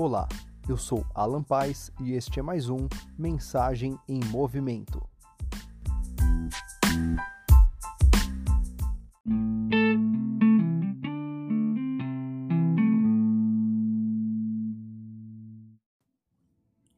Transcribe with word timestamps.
Olá, 0.00 0.28
eu 0.68 0.76
sou 0.76 1.04
Alan 1.12 1.42
Paz 1.42 1.90
e 2.00 2.12
este 2.12 2.38
é 2.38 2.42
mais 2.42 2.68
um 2.70 2.86
Mensagem 3.18 3.98
em 4.08 4.20
Movimento. 4.26 5.04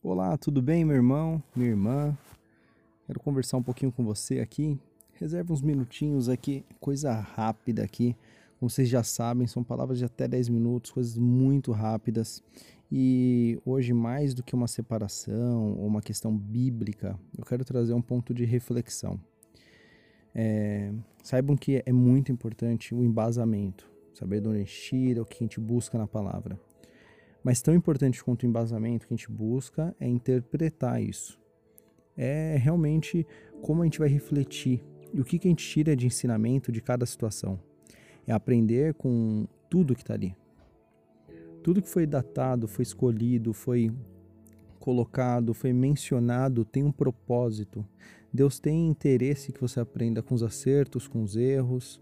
Olá, 0.02 0.36
tudo 0.36 0.60
bem, 0.60 0.84
meu 0.84 0.96
irmão, 0.96 1.42
minha 1.56 1.70
irmã? 1.70 2.18
Quero 3.06 3.18
conversar 3.18 3.56
um 3.56 3.62
pouquinho 3.62 3.90
com 3.90 4.04
você 4.04 4.40
aqui. 4.40 4.78
Reserva 5.14 5.54
uns 5.54 5.62
minutinhos 5.62 6.28
aqui, 6.28 6.66
coisa 6.78 7.14
rápida 7.14 7.82
aqui. 7.82 8.14
Como 8.58 8.68
vocês 8.68 8.90
já 8.90 9.02
sabem, 9.02 9.46
são 9.46 9.64
palavras 9.64 9.96
de 9.96 10.04
até 10.04 10.28
10 10.28 10.50
minutos, 10.50 10.90
coisas 10.90 11.16
muito 11.16 11.72
rápidas. 11.72 12.42
E 12.92 13.60
hoje, 13.64 13.92
mais 13.92 14.34
do 14.34 14.42
que 14.42 14.54
uma 14.54 14.66
separação 14.66 15.78
ou 15.78 15.86
uma 15.86 16.00
questão 16.00 16.36
bíblica, 16.36 17.18
eu 17.38 17.44
quero 17.44 17.64
trazer 17.64 17.94
um 17.94 18.02
ponto 18.02 18.34
de 18.34 18.44
reflexão. 18.44 19.20
É, 20.34 20.92
saibam 21.22 21.56
que 21.56 21.82
é 21.86 21.92
muito 21.92 22.32
importante 22.32 22.94
o 22.94 23.04
embasamento, 23.04 23.88
saber 24.12 24.40
de 24.40 24.48
onde 24.48 24.56
a 24.58 24.60
gente 24.60 24.80
tira, 24.82 25.22
o 25.22 25.24
que 25.24 25.36
a 25.36 25.44
gente 25.44 25.60
busca 25.60 25.96
na 25.96 26.06
palavra. 26.06 26.58
Mas 27.44 27.62
tão 27.62 27.74
importante 27.74 28.22
quanto 28.22 28.42
o 28.42 28.46
embasamento 28.46 29.06
que 29.06 29.14
a 29.14 29.16
gente 29.16 29.30
busca 29.30 29.94
é 29.98 30.08
interpretar 30.08 31.00
isso. 31.00 31.38
É 32.16 32.56
realmente 32.56 33.26
como 33.62 33.82
a 33.82 33.84
gente 33.84 33.98
vai 33.98 34.08
refletir 34.08 34.84
e 35.12 35.20
o 35.20 35.24
que, 35.24 35.38
que 35.38 35.48
a 35.48 35.50
gente 35.50 35.66
tira 35.66 35.96
de 35.96 36.06
ensinamento 36.06 36.70
de 36.70 36.80
cada 36.80 37.06
situação 37.06 37.58
é 38.26 38.32
aprender 38.32 38.94
com 38.94 39.46
tudo 39.68 39.94
que 39.94 40.02
está 40.02 40.14
ali. 40.14 40.36
Tudo 41.62 41.82
que 41.82 41.88
foi 41.88 42.06
datado, 42.06 42.66
foi 42.66 42.82
escolhido, 42.82 43.52
foi 43.52 43.92
colocado, 44.78 45.52
foi 45.52 45.72
mencionado 45.72 46.64
tem 46.64 46.82
um 46.82 46.90
propósito. 46.90 47.86
Deus 48.32 48.58
tem 48.58 48.88
interesse 48.88 49.52
que 49.52 49.60
você 49.60 49.78
aprenda 49.78 50.22
com 50.22 50.34
os 50.34 50.42
acertos, 50.42 51.06
com 51.06 51.22
os 51.22 51.36
erros 51.36 52.00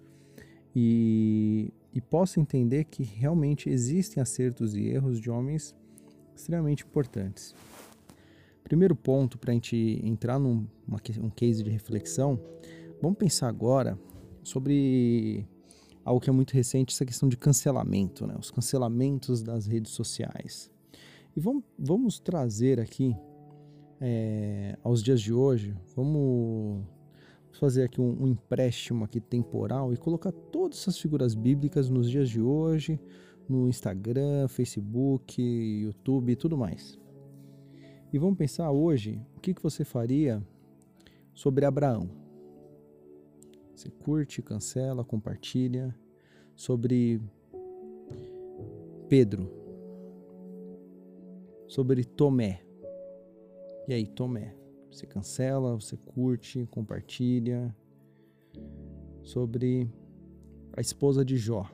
e, 0.75 1.73
e 1.93 2.01
possa 2.01 2.39
entender 2.39 2.85
que 2.85 3.03
realmente 3.03 3.69
existem 3.69 4.23
acertos 4.23 4.77
e 4.77 4.87
erros 4.87 5.21
de 5.21 5.31
homens 5.31 5.75
extremamente 6.37 6.85
importantes. 6.85 7.55
Primeiro 8.63 8.95
ponto 8.95 9.39
para 9.39 9.51
a 9.51 9.55
gente 9.55 10.01
entrar 10.05 10.39
num 10.39 10.67
uma, 10.87 11.01
um 11.21 11.31
case 11.31 11.63
de 11.63 11.71
reflexão, 11.71 12.39
vamos 13.01 13.19
pensar 13.19 13.49
agora 13.49 13.99
sobre 14.45 15.47
algo 16.05 16.21
que 16.21 16.31
é 16.31 16.33
muito 16.33 16.53
recente, 16.53 16.95
essa 16.95 17.05
questão 17.05 17.29
de 17.29 17.37
cancelamento, 17.37 18.27
né? 18.27 18.35
os 18.39 18.51
cancelamentos 18.51 19.43
das 19.43 19.67
redes 19.67 19.93
sociais. 19.93 20.71
E 21.37 21.41
vamos, 21.41 21.65
vamos 21.79 22.19
trazer 22.19 22.81
aqui 22.81 23.17
é, 24.01 24.77
aos 24.83 25.03
dias 25.03 25.21
de 25.21 25.33
hoje, 25.33 25.77
vamos 25.95 26.85
fazer 27.53 27.85
aqui 27.85 28.01
um, 28.01 28.23
um, 28.23 28.29
empréstimo 28.29 29.05
aqui 29.05 29.21
temporal 29.21 29.93
e 29.93 29.97
colocar 29.97 30.33
todas 30.33 30.79
essas 30.79 30.99
figuras 30.99 31.35
bíblicas 31.35 31.89
nos 31.89 32.11
dias 32.11 32.29
de 32.29 32.41
hoje, 32.41 33.01
no 33.49 33.69
Instagram, 33.69 34.47
Facebook, 34.49 35.41
YouTube 35.41 36.33
e 36.33 36.37
tudo 36.37 36.57
mais. 36.57 36.99
E 38.13 38.19
vamos 38.19 38.39
pensar 38.39 38.71
hoje 38.71 39.21
o 39.37 39.41
que, 39.41 39.53
que 39.53 39.63
você 39.63 39.85
faria 39.85 40.43
sobre 41.35 41.65
Abraão. 41.65 42.28
Você 43.79 43.91
curte, 43.91 44.43
cancela, 44.43 45.05
compartilha. 45.05 45.95
Sobre 46.57 47.23
Pedro. 49.09 49.49
Sobre 51.69 52.03
Tomé. 52.05 52.61
E 53.87 53.95
aí, 53.95 54.05
Tomé? 54.05 54.53
Você 54.91 55.07
cancela, 55.07 55.77
você 55.77 55.97
curte, 55.97 56.67
compartilha. 56.73 57.73
Sobre 59.23 59.89
a 60.77 60.81
esposa 60.81 61.25
de 61.25 61.37
Jó. 61.37 61.65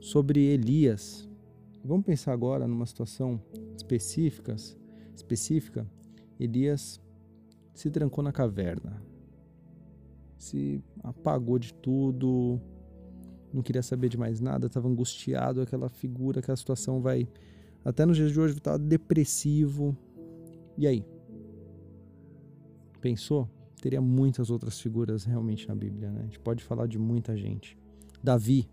Sobre 0.00 0.46
Elias. 0.46 1.30
Vamos 1.84 2.04
pensar 2.04 2.32
agora 2.32 2.66
numa 2.66 2.86
situação 2.86 3.40
específica, 3.76 4.56
específica. 5.14 5.88
Elias 6.40 7.00
se 7.72 7.88
trancou 7.88 8.24
na 8.24 8.32
caverna 8.32 9.09
se 10.40 10.82
apagou 11.04 11.58
de 11.58 11.74
tudo, 11.74 12.58
não 13.52 13.62
queria 13.62 13.82
saber 13.82 14.08
de 14.08 14.16
mais 14.16 14.40
nada, 14.40 14.68
estava 14.68 14.88
angustiado, 14.88 15.60
aquela 15.60 15.90
figura, 15.90 16.40
aquela 16.40 16.56
situação 16.56 17.02
vai. 17.02 17.28
Até 17.84 18.06
nos 18.06 18.16
dias 18.16 18.32
de 18.32 18.40
hoje 18.40 18.56
estava 18.56 18.78
depressivo. 18.78 19.94
E 20.78 20.86
aí? 20.86 21.04
Pensou? 23.02 23.48
Teria 23.82 24.00
muitas 24.00 24.50
outras 24.50 24.80
figuras 24.80 25.24
realmente 25.24 25.68
na 25.68 25.74
Bíblia, 25.74 26.10
né? 26.10 26.20
A 26.20 26.24
gente 26.24 26.40
pode 26.40 26.64
falar 26.64 26.86
de 26.86 26.98
muita 26.98 27.36
gente. 27.36 27.76
Davi, 28.22 28.66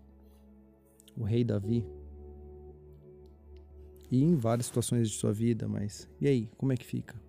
o 1.14 1.22
rei 1.22 1.44
Davi. 1.44 1.84
E 4.10 4.22
em 4.22 4.36
várias 4.36 4.66
situações 4.66 5.10
de 5.10 5.16
sua 5.16 5.34
vida, 5.34 5.68
mas 5.68 6.08
e 6.18 6.26
aí, 6.26 6.50
como 6.56 6.72
é 6.72 6.76
que 6.76 6.84
fica? 6.84 7.27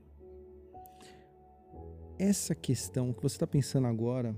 Essa 2.20 2.54
questão 2.54 3.14
que 3.14 3.24
você 3.24 3.38
está 3.38 3.48
pensando 3.48 3.88
agora, 3.88 4.36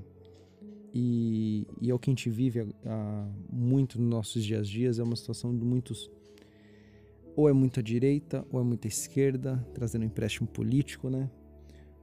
e, 0.94 1.66
e, 1.82 1.90
é 1.90 1.94
o 1.94 1.98
que 1.98 2.10
a 2.10 2.12
gente 2.12 2.30
vive 2.30 2.74
há, 2.86 3.28
muito 3.52 4.00
nos 4.00 4.10
nossos 4.10 4.44
dias 4.44 4.60
a 4.60 4.64
dias, 4.64 5.00
é 5.00 5.04
uma 5.04 5.16
situação 5.16 5.58
de 5.58 5.66
muitos. 5.66 6.10
Ou 7.36 7.50
é 7.50 7.54
muita 7.54 7.82
direita, 7.82 8.46
ou 8.52 8.60
é 8.60 8.64
muita 8.64 8.88
esquerda, 8.88 9.66
trazendo 9.74 10.04
um 10.04 10.06
empréstimo 10.06 10.48
político, 10.48 11.10
né? 11.10 11.30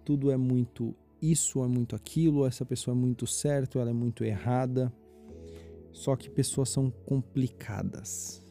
Tudo 0.05 0.31
é 0.31 0.37
muito 0.37 0.97
isso, 1.21 1.63
é 1.63 1.69
muito 1.69 1.95
aquilo, 1.95 2.47
essa 2.47 2.65
pessoa 2.65 2.97
é 2.97 2.99
muito 2.99 3.27
certo, 3.27 3.79
ela 3.79 3.91
é 3.91 3.93
muito 3.93 4.25
errada. 4.25 4.93
Só 5.93 6.17
que 6.17 6.31
pessoas 6.31 6.71
são 6.71 6.91
complicadas. 6.91 8.43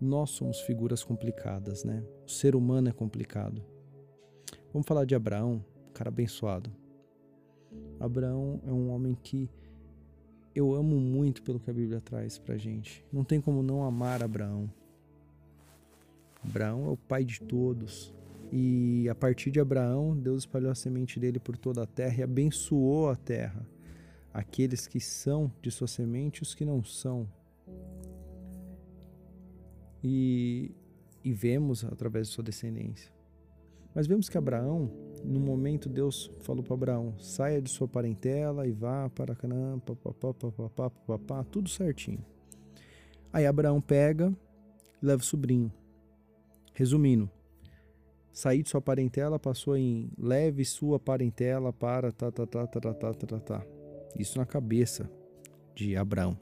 Nós 0.00 0.30
somos 0.30 0.60
figuras 0.60 1.04
complicadas, 1.04 1.84
né? 1.84 2.04
O 2.26 2.30
ser 2.30 2.56
humano 2.56 2.88
é 2.88 2.92
complicado. 2.92 3.64
Vamos 4.72 4.86
falar 4.86 5.04
de 5.04 5.14
Abraão 5.14 5.64
cara 5.98 6.10
abençoado. 6.10 6.70
Abraão 7.98 8.60
é 8.64 8.72
um 8.72 8.90
homem 8.90 9.16
que 9.20 9.50
eu 10.54 10.72
amo 10.72 10.96
muito 10.96 11.42
pelo 11.42 11.58
que 11.58 11.68
a 11.68 11.72
Bíblia 11.72 12.00
traz 12.00 12.38
pra 12.38 12.56
gente. 12.56 13.04
Não 13.12 13.24
tem 13.24 13.40
como 13.40 13.62
não 13.62 13.84
amar 13.84 14.22
Abraão. 14.22 14.70
Abraão 16.44 16.86
é 16.86 16.90
o 16.90 16.96
pai 16.96 17.24
de 17.24 17.40
todos. 17.40 18.14
E 18.52 19.08
a 19.08 19.14
partir 19.14 19.50
de 19.50 19.58
Abraão, 19.58 20.16
Deus 20.16 20.40
espalhou 20.40 20.70
a 20.70 20.74
semente 20.74 21.18
dele 21.18 21.40
por 21.40 21.56
toda 21.56 21.82
a 21.82 21.86
terra 21.86 22.20
e 22.20 22.22
abençoou 22.22 23.10
a 23.10 23.16
terra. 23.16 23.68
Aqueles 24.32 24.86
que 24.86 25.00
são 25.00 25.52
de 25.60 25.70
sua 25.70 25.88
semente 25.88 26.38
e 26.38 26.42
os 26.42 26.54
que 26.54 26.64
não 26.64 26.82
são. 26.84 27.28
E, 30.02 30.70
e 31.24 31.32
vemos 31.32 31.84
através 31.84 32.28
de 32.28 32.34
sua 32.34 32.44
descendência. 32.44 33.12
Mas 33.94 34.06
vemos 34.06 34.28
que 34.28 34.38
Abraão, 34.38 35.07
no 35.24 35.40
momento 35.40 35.88
Deus 35.88 36.30
falou 36.40 36.62
para 36.62 36.74
Abraão: 36.74 37.18
saia 37.18 37.60
de 37.60 37.70
sua 37.70 37.88
parentela 37.88 38.66
e 38.66 38.72
vá 38.72 39.08
para 39.08 39.34
Canaã, 39.34 39.78
papapá, 39.78 40.34
papapá, 40.34 40.90
papapá, 40.90 41.44
tudo 41.44 41.68
certinho. 41.68 42.24
Aí 43.32 43.46
Abraão 43.46 43.80
pega 43.80 44.34
e 45.02 45.06
leva 45.06 45.22
o 45.22 45.24
sobrinho. 45.24 45.72
Resumindo, 46.72 47.28
sair 48.32 48.62
de 48.62 48.68
sua 48.68 48.80
parentela 48.80 49.38
passou 49.38 49.76
em 49.76 50.10
leve 50.16 50.64
sua 50.64 50.98
parentela 50.98 51.72
para 51.72 52.12
tá, 52.12 52.30
tá, 52.30 52.46
tá, 52.46 52.66
tá, 52.66 52.80
tá, 52.80 52.94
tá, 52.94 53.14
tá, 53.14 53.26
tá, 53.26 53.40
tá. 53.40 53.66
Isso 54.16 54.38
na 54.38 54.46
cabeça 54.46 55.10
de 55.74 55.96
Abraão. 55.96 56.38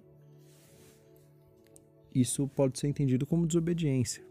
Isso 2.14 2.48
pode 2.48 2.78
ser 2.78 2.88
entendido 2.88 3.26
como 3.26 3.46
desobediência. 3.46 4.24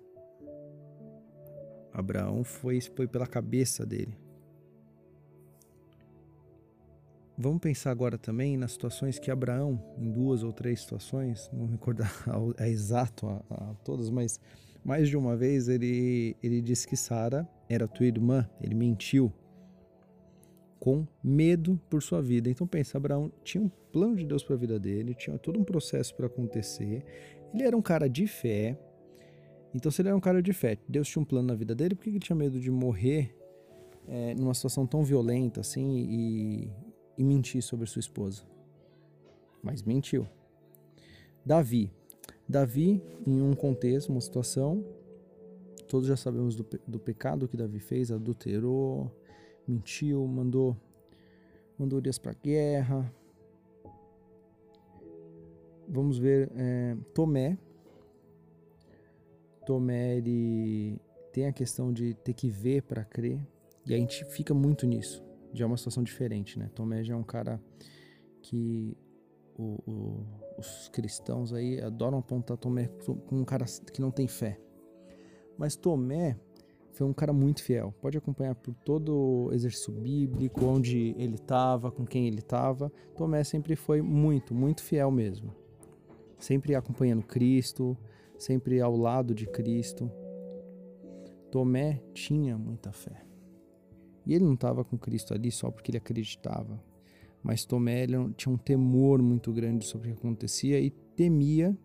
Abraão 1.94 2.44
foi, 2.44 2.82
foi 2.82 3.08
pela 3.08 3.28
cabeça 3.28 3.86
dele 3.86 4.25
Vamos 7.38 7.60
pensar 7.60 7.92
agora 7.92 8.18
também 8.18 8.56
nas 8.56 8.72
situações 8.72 9.20
que 9.20 9.30
Abraão, 9.30 9.84
em 9.98 10.10
duas 10.10 10.42
ou 10.42 10.54
três 10.54 10.82
situações, 10.82 11.50
não 11.52 11.66
recordar 11.66 12.12
é 12.58 12.70
exato 12.70 13.28
a, 13.28 13.44
a, 13.50 13.74
todas, 13.84 14.10
mas 14.10 14.40
mais 14.84 15.10
de 15.10 15.18
uma 15.18 15.36
vez 15.36 15.68
ele, 15.68 16.38
ele 16.42 16.62
disse 16.62 16.88
que 16.88 16.96
Sara 16.96 17.48
era 17.68 17.88
tua 17.88 18.06
irmã, 18.06 18.48
ele 18.62 18.74
mentiu 18.74 19.34
com 20.80 21.06
medo 21.22 21.80
por 21.90 22.02
sua 22.02 22.22
vida. 22.22 22.50
Então 22.50 22.66
pensa, 22.66 22.98
Abraão 22.98 23.32
tinha 23.44 23.64
um 23.64 23.70
plano 23.92 24.16
de 24.16 24.26
Deus 24.26 24.44
para 24.44 24.56
a 24.56 24.60
vida 24.60 24.80
dele, 24.80 25.14
tinha 25.14 25.38
todo 25.38 25.60
um 25.60 25.64
processo 25.64 26.16
para 26.16 26.28
acontecer. 26.28 27.04
Ele 27.54 27.64
era 27.64 27.76
um 27.76 27.82
cara 27.82 28.08
de 28.08 28.28
fé, 28.28 28.78
então, 29.76 29.92
se 29.92 30.02
ele 30.02 30.08
era 30.08 30.16
um 30.16 30.22
cara 30.22 30.42
de 30.42 30.54
fé, 30.54 30.78
Deus 30.88 31.06
tinha 31.10 31.22
um 31.22 31.26
plano 31.26 31.50
na 31.50 31.54
vida 31.54 31.76
dele, 31.76 31.96
por 31.96 32.04
que 32.06 32.10
ele 32.10 32.20
tinha 32.20 32.36
medo 32.36 32.62
de 32.62 32.72
morrer 32.72 33.36
é, 34.08 34.34
numa 34.34 34.54
situação 34.54 34.88
tão 34.88 35.04
violenta 35.04 35.60
assim 35.60 35.98
e, 35.98 36.72
e 37.18 37.24
mentir 37.24 37.62
sobre 37.62 37.88
sua 37.88 38.00
esposa? 38.00 38.44
Mas 39.62 39.84
mentiu. 39.84 40.28
Davi. 41.46 41.92
Davi, 42.48 43.02
em 43.26 43.42
um 43.42 43.54
contexto, 43.54 44.10
uma 44.10 44.22
situação, 44.22 44.86
todos 45.88 46.08
já 46.08 46.16
sabemos 46.16 46.56
do, 46.56 46.66
do 46.88 47.00
pecado 47.00 47.48
que 47.48 47.58
Davi 47.58 47.80
fez, 47.80 48.12
adulterou, 48.12 49.12
mentiu, 49.68 50.28
mandou 50.28 50.78
mandou 51.78 52.00
Urias 52.00 52.18
para 52.18 52.34
guerra. 52.34 53.12
Vamos 55.88 56.18
ver 56.18 56.52
é, 56.56 56.96
Tomé. 57.14 57.58
Tomé 59.66 60.18
ele 60.18 61.00
tem 61.34 61.48
a 61.48 61.54
questão 61.54 61.92
de 61.92 62.14
ter 62.14 62.34
que 62.34 62.50
ver 62.50 62.84
para 62.84 63.04
crer 63.04 63.40
e 63.86 63.94
a 63.94 63.98
gente 63.98 64.24
fica 64.26 64.54
muito 64.54 64.86
nisso. 64.86 65.25
Já 65.56 65.64
é 65.64 65.68
uma 65.68 65.78
situação 65.78 66.04
diferente, 66.04 66.60
né? 66.60 66.70
Tomé 66.76 67.04
já 67.04 67.14
é 67.14 67.18
um 67.18 67.24
cara 67.24 67.62
que 68.42 68.98
o, 69.58 69.80
o, 69.90 70.26
os 70.60 70.90
cristãos 70.90 71.54
aí 71.54 71.80
adoram 71.82 72.18
apontar 72.18 72.58
Tomé 72.58 72.90
como 73.06 73.42
um 73.42 73.46
cara 73.46 73.66
que 73.92 74.02
não 74.02 74.12
tem 74.12 74.28
fé. 74.28 74.60
Mas 75.58 75.76
Tomé 75.76 76.38
foi 76.92 77.08
um 77.08 77.14
cara 77.14 77.34
muito 77.34 77.64
fiel. 77.64 77.94
Pode 78.02 78.18
acompanhar 78.18 78.56
por 78.56 78.74
todo 78.74 79.48
o 79.48 79.54
exercício 79.54 79.94
bíblico, 79.94 80.66
onde 80.66 81.16
ele 81.18 81.36
estava, 81.36 81.92
com 81.92 82.06
quem 82.06 82.28
ele 82.28 82.40
estava. 82.40 82.92
Tomé 83.16 83.44
sempre 83.44 83.76
foi 83.76 84.02
muito, 84.02 84.54
muito 84.54 84.84
fiel 84.84 85.12
mesmo. 85.12 85.54
Sempre 86.38 86.76
acompanhando 86.76 87.24
Cristo, 87.24 87.98
sempre 88.38 88.80
ao 88.82 88.96
lado 88.96 89.34
de 89.34 89.46
Cristo. 89.46 90.12
Tomé 91.52 92.02
tinha 92.14 92.58
muita 92.58 92.92
fé. 92.92 93.26
E 94.26 94.34
ele 94.34 94.44
não 94.44 94.56
estava 94.56 94.84
com 94.84 94.98
Cristo 94.98 95.34
ali 95.34 95.52
só 95.52 95.70
porque 95.70 95.92
ele 95.92 95.98
acreditava. 95.98 96.82
Mas 97.44 97.64
Tomé 97.64 98.04
ele 98.04 98.16
tinha 98.36 98.54
um 98.54 98.58
temor 98.58 99.22
muito 99.22 99.54
grande 99.54 99.86
sobre 99.86 100.10
o 100.10 100.14
que 100.14 100.20
acontecia 100.20 100.80
e 100.80 100.90
temia 100.90 101.78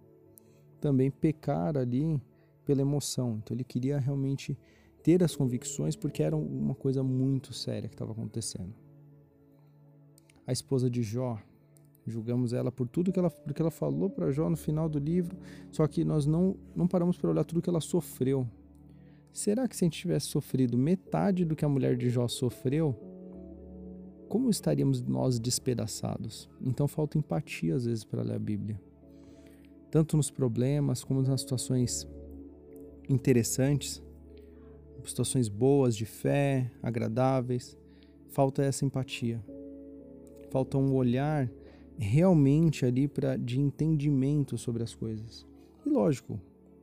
também 0.80 1.10
pecar 1.10 1.76
ali 1.76 2.20
pela 2.64 2.80
emoção. 2.80 3.40
Então 3.42 3.54
ele 3.54 3.64
queria 3.64 3.98
realmente 3.98 4.58
ter 5.02 5.22
as 5.22 5.36
convicções 5.36 5.96
porque 5.96 6.22
era 6.22 6.36
uma 6.36 6.74
coisa 6.74 7.02
muito 7.02 7.52
séria 7.52 7.88
que 7.88 7.94
estava 7.94 8.12
acontecendo. 8.12 8.72
A 10.46 10.52
esposa 10.52 10.90
de 10.90 11.02
Jó, 11.02 11.38
julgamos 12.06 12.52
ela 12.52 12.72
por 12.72 12.88
tudo 12.88 13.12
que 13.12 13.18
ela, 13.18 13.30
porque 13.30 13.60
ela 13.60 13.70
falou 13.70 14.10
para 14.10 14.30
Jó 14.30 14.48
no 14.48 14.56
final 14.56 14.88
do 14.88 14.98
livro, 14.98 15.36
só 15.70 15.86
que 15.86 16.04
nós 16.04 16.26
não, 16.26 16.56
não 16.74 16.88
paramos 16.88 17.16
para 17.18 17.30
olhar 17.30 17.44
tudo 17.44 17.62
que 17.62 17.70
ela 17.70 17.80
sofreu. 17.80 18.48
Será 19.32 19.68
que 19.68 19.76
se 19.76 19.84
a 19.84 19.86
gente 19.86 20.00
tivesse 20.00 20.26
sofrido 20.26 20.76
metade 20.76 21.44
do 21.44 21.54
que 21.54 21.64
a 21.64 21.68
mulher 21.68 21.96
de 21.96 22.10
Jó 22.10 22.26
sofreu, 22.26 22.94
como 24.28 24.50
estaríamos 24.50 25.02
nós 25.02 25.38
despedaçados? 25.38 26.48
Então 26.60 26.86
falta 26.86 27.18
empatia 27.18 27.74
às 27.74 27.84
vezes 27.84 28.04
para 28.04 28.22
ler 28.22 28.34
a 28.34 28.38
Bíblia. 28.38 28.80
Tanto 29.90 30.16
nos 30.16 30.30
problemas 30.30 31.02
como 31.02 31.22
nas 31.22 31.40
situações 31.40 32.08
interessantes, 33.08 34.02
situações 35.04 35.48
boas, 35.48 35.96
de 35.96 36.04
fé, 36.04 36.70
agradáveis, 36.82 37.76
falta 38.28 38.62
essa 38.62 38.84
empatia. 38.84 39.44
Falta 40.50 40.78
um 40.78 40.94
olhar 40.94 41.50
realmente 41.98 42.86
ali 42.86 43.06
para 43.06 43.36
de 43.36 43.60
entendimento 43.60 44.56
sobre 44.56 44.82
as 44.82 44.94
coisas. 44.94 45.46
E 45.84 45.88
lógico, 45.88 46.40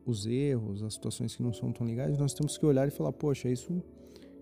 os 0.10 0.26
erros, 0.26 0.82
as 0.84 0.94
situações 0.94 1.36
que 1.36 1.44
não 1.44 1.54
são 1.54 1.72
tão 1.72 1.86
legais, 1.86 2.18
nós 2.18 2.34
temos 2.34 2.58
que 2.58 2.66
olhar 2.66 2.88
e 2.88 2.92
falar: 2.92 3.12
poxa, 3.12 3.50
isso 3.50 3.82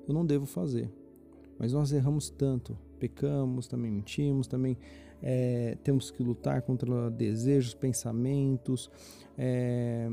eu 0.08 0.14
não 0.14 0.26
devo 0.26 0.46
fazer. 0.46 0.92
Mas 1.58 1.74
nós 1.74 1.92
erramos 1.92 2.30
tanto, 2.30 2.78
pecamos, 3.00 3.68
também 3.68 3.92
mentimos, 3.92 4.46
também 4.46 4.78
é, 5.22 5.78
temos 5.84 6.12
que 6.12 6.22
lutar 6.22 6.62
contra 6.62 7.10
desejos, 7.10 7.74
pensamentos, 7.74 8.92
é, 9.38 10.10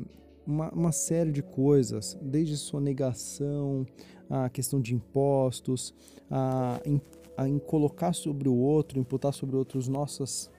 uma, 0.47 0.71
uma 0.71 0.93
série 0.93 1.33
de 1.33 1.43
coisas, 1.43 2.17
desde 2.23 2.57
sonegação, 2.57 3.87
a 4.31 4.49
questão 4.49 4.81
de 4.81 4.95
impostos, 4.95 5.95
a, 6.31 6.81
em, 6.85 7.01
a 7.37 7.49
em 7.49 7.59
colocar 7.59 8.13
sobre 8.13 8.49
o 8.49 8.55
outro, 8.55 8.99
imputar 8.99 9.33
sobre 9.33 9.57
outros 9.57 9.89
nossas 9.89 10.51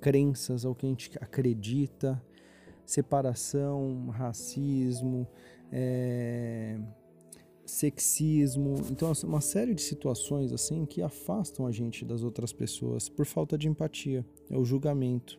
crenças, 0.00 0.64
ao 0.64 0.74
que 0.74 0.86
a 0.86 0.88
gente 0.88 1.10
acredita, 1.20 2.22
separação, 2.86 4.08
racismo, 4.08 5.26
é, 5.72 6.78
sexismo, 7.66 8.76
então 8.90 9.10
assim, 9.10 9.26
uma 9.26 9.40
série 9.40 9.74
de 9.74 9.82
situações 9.82 10.52
assim 10.52 10.86
que 10.86 11.02
afastam 11.02 11.66
a 11.66 11.72
gente 11.72 12.04
das 12.04 12.22
outras 12.22 12.52
pessoas 12.52 13.08
por 13.08 13.26
falta 13.26 13.58
de 13.58 13.68
empatia, 13.68 14.24
é 14.48 14.56
o 14.56 14.64
julgamento. 14.64 15.38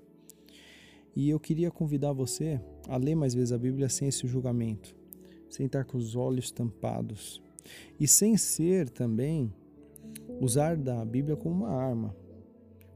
E 1.16 1.30
eu 1.30 1.40
queria 1.40 1.72
convidar 1.72 2.14
você 2.14 2.62
a 2.88 2.98
ler 2.98 3.16
mais 3.16 3.34
vezes 3.34 3.52
a 3.52 3.58
Bíblia 3.58 3.90
sem 3.90 4.10
esse 4.10 4.28
julgamento, 4.28 4.96
sem 5.50 5.66
estar 5.66 5.86
com 5.86 5.98
os 5.98 6.16
olhos 6.16 6.52
tampados 6.52 7.42
e 8.00 8.08
sem 8.08 8.38
ser 8.38 8.90
também 8.90 9.52
usar 10.40 10.78
da 10.78 11.04
Bíblia 11.04 11.36
como 11.36 11.66
uma 11.66 11.70
arma, 11.70 12.16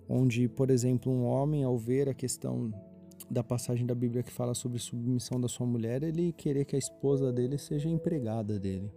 onde, 0.08 0.48
por 0.48 0.70
exemplo, 0.70 1.12
um 1.12 1.24
homem 1.24 1.64
ao 1.64 1.78
ver 1.78 2.10
a 2.10 2.14
questão 2.14 2.72
da 3.32 3.42
passagem 3.42 3.86
da 3.86 3.96
Bíblia 3.96 4.22
que 4.22 4.32
fala 4.32 4.54
sobre 4.54 4.78
submissão 4.78 5.40
da 5.40 5.48
sua 5.48 5.66
mulher, 5.66 6.04
ele 6.04 6.34
querer 6.34 6.66
que 6.66 6.76
a 6.76 6.80
esposa 6.80 7.32
dele 7.32 7.58
seja 7.58 7.88
empregada 7.88 8.60
dele. 8.60 8.92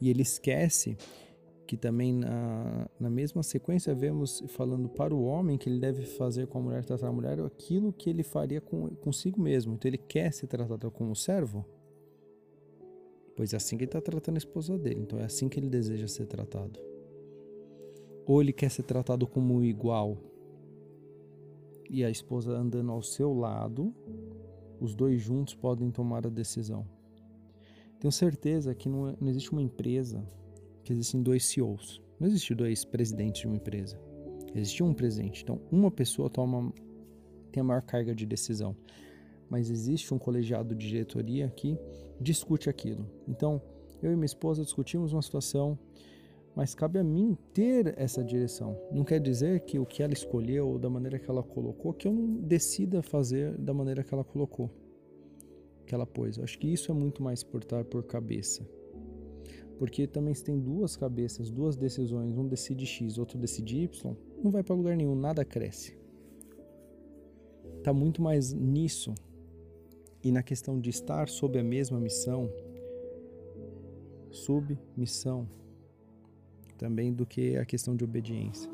E 0.00 0.08
ele 0.08 0.22
esquece 0.22 0.96
que 1.66 1.76
também 1.76 2.12
na, 2.12 2.88
na 3.00 3.10
mesma 3.10 3.42
sequência 3.42 3.94
vemos 3.94 4.44
falando 4.48 4.88
para 4.88 5.14
o 5.14 5.24
homem 5.24 5.58
que 5.58 5.68
ele 5.68 5.80
deve 5.80 6.04
fazer 6.04 6.46
com 6.46 6.58
a 6.58 6.62
mulher, 6.62 6.84
tratar 6.84 7.08
a 7.08 7.12
mulher 7.12 7.40
aquilo 7.40 7.92
que 7.92 8.08
ele 8.08 8.22
faria 8.22 8.60
com, 8.60 8.88
consigo 8.96 9.40
mesmo. 9.40 9.74
Então 9.74 9.88
ele 9.88 9.98
quer 9.98 10.32
ser 10.32 10.46
tratado 10.46 10.88
como 10.90 11.16
servo, 11.16 11.64
pois 13.36 13.52
é 13.52 13.56
assim 13.56 13.76
que 13.76 13.84
ele 13.84 13.88
está 13.88 14.00
tratando 14.00 14.36
a 14.36 14.38
esposa 14.38 14.78
dele. 14.78 15.00
Então 15.00 15.18
é 15.18 15.24
assim 15.24 15.48
que 15.48 15.58
ele 15.58 15.68
deseja 15.68 16.06
ser 16.06 16.26
tratado. 16.26 16.78
Ou 18.24 18.40
ele 18.40 18.52
quer 18.52 18.70
ser 18.70 18.84
tratado 18.84 19.26
como 19.26 19.64
igual 19.64 20.16
e 21.92 22.02
a 22.02 22.10
esposa 22.10 22.52
andando 22.52 22.90
ao 22.90 23.02
seu 23.02 23.34
lado, 23.34 23.94
os 24.80 24.94
dois 24.94 25.20
juntos 25.20 25.54
podem 25.54 25.90
tomar 25.90 26.26
a 26.26 26.30
decisão. 26.30 26.86
Tenho 28.00 28.10
certeza 28.10 28.74
que 28.74 28.88
não, 28.88 29.10
é, 29.10 29.16
não 29.20 29.28
existe 29.28 29.52
uma 29.52 29.60
empresa 29.60 30.26
que 30.82 30.92
existem 30.92 31.22
dois 31.22 31.44
CEOs. 31.44 32.02
Não 32.18 32.26
existe 32.26 32.54
dois 32.54 32.82
presidentes 32.82 33.42
de 33.42 33.46
uma 33.46 33.56
empresa. 33.56 34.00
Existe 34.54 34.82
um 34.82 34.94
presidente. 34.94 35.42
Então, 35.42 35.60
uma 35.70 35.90
pessoa 35.90 36.30
toma 36.30 36.72
tem 37.52 37.60
a 37.60 37.64
maior 37.64 37.82
carga 37.82 38.14
de 38.14 38.24
decisão, 38.24 38.74
mas 39.50 39.68
existe 39.68 40.14
um 40.14 40.18
colegiado 40.18 40.74
de 40.74 40.88
diretoria 40.88 41.50
que 41.50 41.78
discute 42.18 42.70
aquilo. 42.70 43.06
Então, 43.28 43.60
eu 44.02 44.10
e 44.10 44.16
minha 44.16 44.24
esposa 44.24 44.64
discutimos 44.64 45.12
uma 45.12 45.20
situação, 45.20 45.78
mas 46.54 46.74
cabe 46.74 46.98
a 46.98 47.04
mim 47.04 47.36
ter 47.52 47.94
essa 47.96 48.22
direção. 48.22 48.78
Não 48.92 49.04
quer 49.04 49.20
dizer 49.20 49.60
que 49.60 49.78
o 49.78 49.86
que 49.86 50.02
ela 50.02 50.12
escolheu 50.12 50.68
ou 50.68 50.78
da 50.78 50.90
maneira 50.90 51.18
que 51.18 51.30
ela 51.30 51.42
colocou, 51.42 51.92
que 51.92 52.06
eu 52.06 52.12
não 52.12 52.34
decida 52.42 53.02
fazer 53.02 53.56
da 53.56 53.72
maneira 53.72 54.04
que 54.04 54.12
ela 54.12 54.24
colocou, 54.24 54.70
que 55.86 55.94
ela 55.94 56.06
pôs. 56.06 56.36
Eu 56.36 56.44
acho 56.44 56.58
que 56.58 56.66
isso 56.68 56.90
é 56.90 56.94
muito 56.94 57.22
mais 57.22 57.42
portar 57.42 57.84
por 57.84 58.02
cabeça. 58.04 58.66
Porque 59.78 60.06
também 60.06 60.34
se 60.34 60.44
tem 60.44 60.58
duas 60.58 60.96
cabeças, 60.96 61.50
duas 61.50 61.76
decisões, 61.76 62.36
um 62.36 62.46
decide 62.46 62.86
X, 62.86 63.18
outro 63.18 63.38
decide 63.38 63.82
Y, 63.82 64.16
não 64.42 64.50
vai 64.50 64.62
para 64.62 64.76
lugar 64.76 64.96
nenhum, 64.96 65.14
nada 65.14 65.44
cresce. 65.44 65.96
Tá 67.82 67.92
muito 67.92 68.22
mais 68.22 68.52
nisso 68.52 69.14
e 70.22 70.30
na 70.30 70.42
questão 70.42 70.78
de 70.78 70.90
estar 70.90 71.28
sob 71.28 71.58
a 71.58 71.64
mesma 71.64 71.98
missão, 71.98 72.48
submissão, 74.30 75.48
também 76.76 77.12
do 77.12 77.26
que 77.26 77.56
a 77.56 77.64
questão 77.64 77.94
de 77.96 78.04
obediência. 78.04 78.70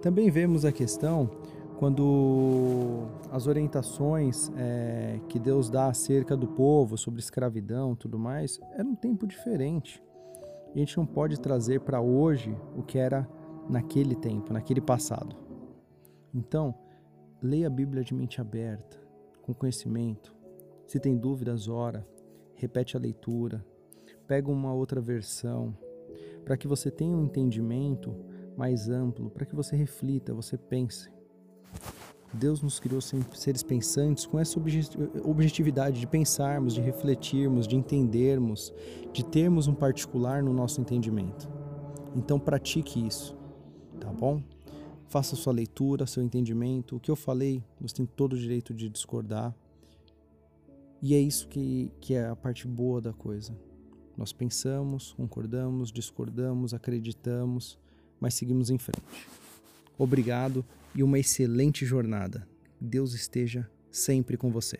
Também 0.00 0.30
vemos 0.30 0.64
a 0.64 0.72
questão 0.72 1.30
quando 1.78 3.06
as 3.30 3.46
orientações 3.46 4.50
é, 4.56 5.20
que 5.28 5.38
Deus 5.38 5.68
dá 5.68 5.88
acerca 5.88 6.36
do 6.36 6.46
povo 6.46 6.96
sobre 6.96 7.20
escravidão 7.20 7.94
tudo 7.94 8.18
mais 8.18 8.58
era 8.72 8.88
um 8.88 8.94
tempo 8.94 9.26
diferente 9.26 10.02
a 10.76 10.78
gente 10.78 10.98
não 10.98 11.06
pode 11.06 11.40
trazer 11.40 11.80
para 11.80 12.02
hoje 12.02 12.54
o 12.76 12.82
que 12.82 12.98
era 12.98 13.26
naquele 13.66 14.14
tempo, 14.14 14.52
naquele 14.52 14.80
passado. 14.80 15.34
Então, 16.34 16.74
leia 17.42 17.66
a 17.66 17.70
Bíblia 17.70 18.04
de 18.04 18.12
mente 18.12 18.42
aberta, 18.42 19.00
com 19.40 19.54
conhecimento. 19.54 20.34
Se 20.86 21.00
tem 21.00 21.16
dúvidas, 21.16 21.66
ora, 21.66 22.06
repete 22.54 22.94
a 22.94 23.00
leitura, 23.00 23.64
pega 24.26 24.50
uma 24.50 24.72
outra 24.74 25.00
versão, 25.00 25.74
para 26.46 26.56
que 26.56 26.68
você 26.68 26.92
tenha 26.92 27.16
um 27.16 27.24
entendimento 27.24 28.14
mais 28.56 28.88
amplo, 28.88 29.28
para 29.28 29.44
que 29.44 29.56
você 29.56 29.74
reflita, 29.74 30.32
você 30.32 30.56
pense. 30.56 31.10
Deus 32.32 32.62
nos 32.62 32.78
criou 32.78 33.00
seres 33.00 33.64
pensantes 33.64 34.26
com 34.26 34.38
essa 34.38 34.56
objetividade 35.24 35.98
de 35.98 36.06
pensarmos, 36.06 36.72
de 36.72 36.80
refletirmos, 36.80 37.66
de 37.66 37.74
entendermos, 37.74 38.72
de 39.12 39.24
termos 39.24 39.66
um 39.66 39.74
particular 39.74 40.40
no 40.40 40.52
nosso 40.52 40.80
entendimento. 40.80 41.48
Então 42.14 42.38
pratique 42.38 43.04
isso, 43.04 43.36
tá 43.98 44.12
bom? 44.12 44.40
Faça 45.08 45.34
sua 45.34 45.52
leitura, 45.52 46.06
seu 46.06 46.22
entendimento. 46.22 46.94
O 46.94 47.00
que 47.00 47.10
eu 47.10 47.16
falei, 47.16 47.60
você 47.80 47.96
tem 47.96 48.06
todo 48.06 48.34
o 48.34 48.38
direito 48.38 48.72
de 48.72 48.88
discordar. 48.88 49.52
E 51.02 51.12
é 51.12 51.18
isso 51.18 51.48
que, 51.48 51.90
que 52.00 52.14
é 52.14 52.28
a 52.28 52.36
parte 52.36 52.68
boa 52.68 53.00
da 53.00 53.12
coisa. 53.12 53.52
Nós 54.16 54.32
pensamos, 54.32 55.12
concordamos, 55.12 55.92
discordamos, 55.92 56.72
acreditamos, 56.72 57.78
mas 58.20 58.34
seguimos 58.34 58.70
em 58.70 58.78
frente. 58.78 59.02
Obrigado 59.98 60.64
e 60.94 61.02
uma 61.02 61.18
excelente 61.18 61.84
jornada. 61.84 62.48
Deus 62.80 63.14
esteja 63.14 63.68
sempre 63.90 64.36
com 64.36 64.50
você. 64.50 64.78